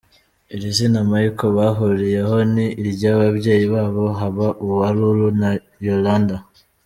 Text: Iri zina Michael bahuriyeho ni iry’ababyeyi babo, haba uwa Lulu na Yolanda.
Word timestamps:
Iri 0.55 0.69
zina 0.77 0.99
Michael 1.11 1.51
bahuriyeho 1.57 2.37
ni 2.53 2.65
iry’ababyeyi 2.81 3.65
babo, 3.73 4.03
haba 4.19 4.47
uwa 4.65 4.87
Lulu 4.97 5.27
na 5.41 5.49
Yolanda. 5.87 6.35